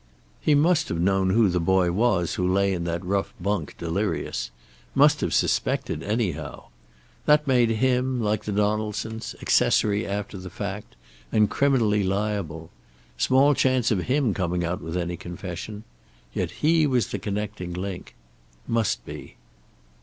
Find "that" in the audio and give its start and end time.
2.85-3.05, 7.27-7.45